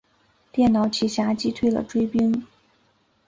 [0.51, 2.47] 电脑奇侠击退了追兵。